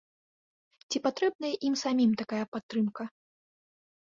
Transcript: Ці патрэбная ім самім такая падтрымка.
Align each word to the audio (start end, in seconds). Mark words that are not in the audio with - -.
Ці 0.89 1.01
патрэбная 1.05 1.51
ім 1.69 1.75
самім 1.83 2.11
такая 2.23 2.43
падтрымка. 2.55 3.03